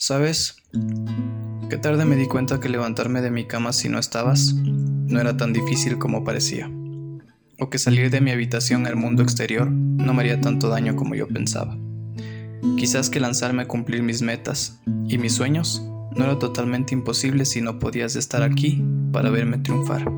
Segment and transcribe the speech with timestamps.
[0.00, 0.54] ¿Sabes?
[1.68, 5.36] Qué tarde me di cuenta que levantarme de mi cama si no estabas no era
[5.36, 6.70] tan difícil como parecía,
[7.58, 11.16] o que salir de mi habitación al mundo exterior no me haría tanto daño como
[11.16, 11.76] yo pensaba.
[12.76, 15.82] Quizás que lanzarme a cumplir mis metas y mis sueños
[16.14, 18.80] no era totalmente imposible si no podías estar aquí
[19.10, 20.08] para verme triunfar.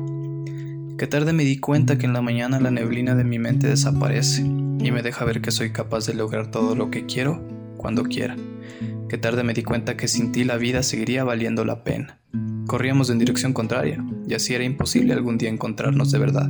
[0.99, 4.43] Qué tarde me di cuenta que en la mañana la neblina de mi mente desaparece
[4.43, 7.43] y me deja ver que soy capaz de lograr todo lo que quiero
[7.77, 8.37] cuando quiera.
[9.11, 12.21] Qué tarde me di cuenta que sin ti la vida seguiría valiendo la pena.
[12.65, 16.47] Corríamos en dirección contraria y así era imposible algún día encontrarnos de verdad.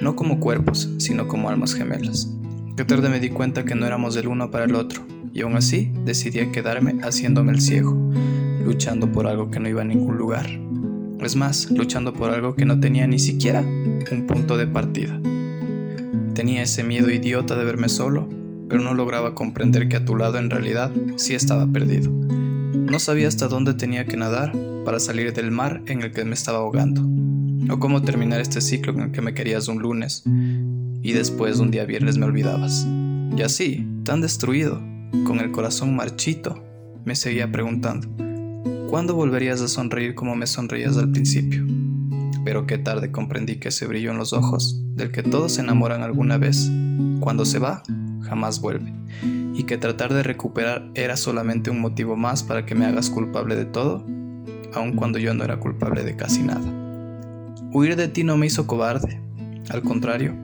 [0.00, 2.32] No como cuerpos, sino como almas gemelas.
[2.76, 5.56] Qué tarde me di cuenta que no éramos del uno para el otro y aún
[5.56, 7.92] así decidí quedarme haciéndome el ciego,
[8.64, 10.46] luchando por algo que no iba a ningún lugar.
[11.22, 15.20] Es más, luchando por algo que no tenía ni siquiera un punto de partida.
[16.34, 18.28] Tenía ese miedo idiota de verme solo,
[18.68, 22.10] pero no lograba comprender que a tu lado en realidad sí estaba perdido.
[22.10, 24.52] No sabía hasta dónde tenía que nadar
[24.84, 27.02] para salir del mar en el que me estaba ahogando,
[27.72, 30.22] o cómo terminar este ciclo en el que me querías un lunes
[31.02, 32.86] y después un día viernes me olvidabas.
[33.36, 34.80] Y así, tan destruido,
[35.26, 36.62] con el corazón marchito,
[37.04, 38.08] me seguía preguntando,
[38.94, 41.66] ¿Cuándo volverías a sonreír como me sonreías al principio?
[42.44, 46.02] Pero qué tarde comprendí que ese brillo en los ojos, del que todos se enamoran
[46.02, 46.70] alguna vez,
[47.18, 47.82] cuando se va,
[48.24, 48.92] jamás vuelve,
[49.54, 53.56] y que tratar de recuperar era solamente un motivo más para que me hagas culpable
[53.56, 54.04] de todo,
[54.74, 56.64] aun cuando yo no era culpable de casi nada.
[57.72, 59.20] Huir de ti no me hizo cobarde,
[59.70, 60.34] al contrario,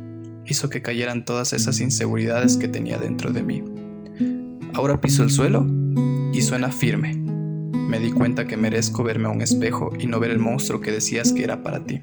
[0.47, 3.63] hizo que cayeran todas esas inseguridades que tenía dentro de mí.
[4.75, 5.67] Ahora piso el suelo
[6.33, 7.15] y suena firme,
[7.91, 10.93] me di cuenta que merezco verme a un espejo y no ver el monstruo que
[10.93, 12.03] decías que era para ti.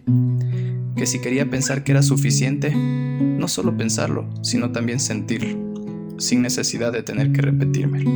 [0.98, 5.67] Que si quería pensar que era suficiente, no solo pensarlo, sino también sentirlo,
[6.18, 8.10] sin necesidad de tener que repetírmelo.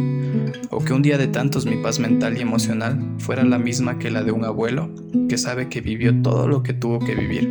[0.70, 4.12] O que un día de tantos mi paz mental y emocional fuera la misma que
[4.12, 4.90] la de un abuelo
[5.30, 7.50] que sabe que vivió todo lo que tuvo que vivir.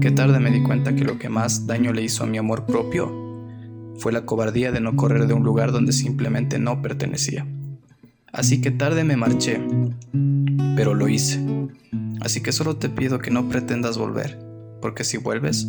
[0.00, 2.66] Que tarde me di cuenta que lo que más daño le hizo a mi amor
[2.66, 3.24] propio
[3.98, 7.46] fue la cobardía de no correr de un lugar donde simplemente no pertenecía.
[8.32, 9.60] Así que tarde me marché,
[10.76, 11.40] pero lo hice.
[12.20, 14.38] Así que solo te pido que no pretendas volver,
[14.80, 15.68] porque si vuelves,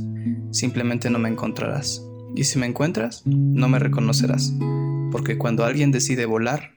[0.51, 2.01] simplemente no me encontrarás.
[2.35, 4.53] Y si me encuentras, no me reconocerás,
[5.09, 6.72] porque cuando alguien decide volar,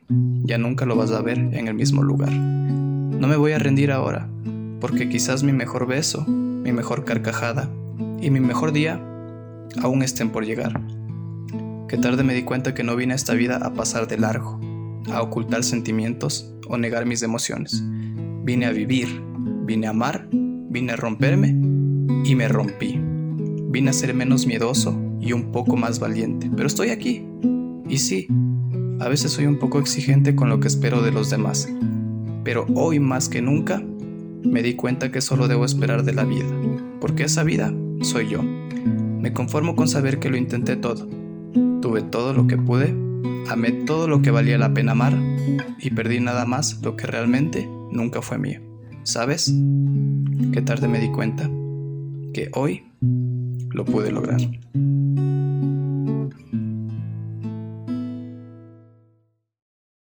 [0.45, 2.33] ya nunca lo vas a ver en el mismo lugar.
[2.33, 4.29] No me voy a rendir ahora,
[4.81, 7.69] porque quizás mi mejor beso, mi mejor carcajada
[8.21, 9.01] y mi mejor día
[9.83, 10.81] aún estén por llegar.
[11.89, 14.61] Que tarde me di cuenta que no vine a esta vida a pasar de largo,
[15.11, 17.83] a ocultar sentimientos o negar mis emociones.
[18.45, 19.09] Vine a vivir,
[19.65, 21.49] vine a amar, vine a romperme
[22.25, 23.01] y me rompí.
[23.71, 27.25] Vine a ser menos miedoso y un poco más valiente, pero estoy aquí.
[27.89, 28.29] Y sí,
[29.01, 31.69] a veces soy un poco exigente con lo que espero de los demás,
[32.45, 33.83] pero hoy más que nunca
[34.45, 36.49] me di cuenta que solo debo esperar de la vida,
[37.01, 38.43] porque esa vida soy yo.
[38.43, 41.09] Me conformo con saber que lo intenté todo.
[41.81, 42.95] Tuve todo lo que pude
[43.49, 45.15] Amé todo lo que valía la pena amar
[45.81, 48.61] y perdí nada más lo que realmente nunca fue mío.
[49.05, 49.55] ¿Sabes?
[50.53, 51.51] Qué tarde me di cuenta
[52.35, 52.85] que hoy
[53.71, 54.39] lo pude lograr.